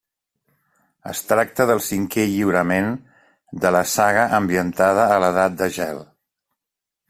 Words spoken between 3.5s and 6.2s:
de la saga ambientada a l'edat de gel.